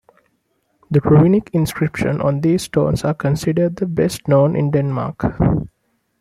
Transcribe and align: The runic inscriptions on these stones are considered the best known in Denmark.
The 0.89 0.99
runic 1.01 1.51
inscriptions 1.53 2.21
on 2.21 2.41
these 2.41 2.63
stones 2.63 3.03
are 3.03 3.13
considered 3.13 3.75
the 3.75 3.85
best 3.85 4.27
known 4.27 4.55
in 4.55 4.71
Denmark. 4.71 5.35